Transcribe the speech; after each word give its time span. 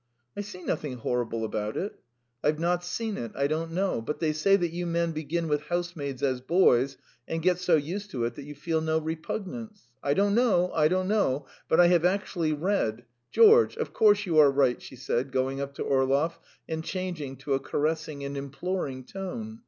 "I 0.35 0.41
see 0.41 0.63
nothing 0.63 0.95
horrible 0.97 1.45
about 1.45 1.77
it." 1.77 1.99
"I've 2.43 2.57
not 2.57 2.83
seen 2.83 3.17
it; 3.17 3.33
I 3.35 3.45
don't 3.45 3.71
know; 3.71 4.01
but 4.01 4.19
they 4.19 4.33
say 4.33 4.55
that 4.55 4.71
you 4.73 4.87
men 4.87 5.11
begin 5.11 5.47
with 5.47 5.61
housemaids 5.61 6.23
as 6.23 6.41
boys, 6.41 6.97
and 7.27 7.43
get 7.43 7.59
so 7.59 7.75
used 7.75 8.09
to 8.09 8.25
it 8.25 8.33
that 8.33 8.45
you 8.45 8.55
feel 8.55 8.81
no 8.81 8.97
repugnance. 8.97 9.89
I 10.01 10.15
don't 10.15 10.33
know, 10.33 10.71
I 10.73 10.87
don't 10.87 11.07
know, 11.07 11.45
but 11.69 11.79
I 11.79 11.85
have 11.89 12.03
actually 12.03 12.51
read.. 12.51 13.05
.George, 13.31 13.77
of 13.77 13.93
course 13.93 14.25
you 14.25 14.39
are 14.39 14.49
right," 14.49 14.81
she 14.81 14.95
said, 14.95 15.31
going 15.31 15.61
up 15.61 15.75
to 15.75 15.83
Orlov 15.83 16.39
and 16.67 16.83
changing 16.83 17.37
to 17.37 17.53
a 17.53 17.59
caressing 17.59 18.23
and 18.23 18.35
imploring 18.35 19.03
tone. 19.03 19.59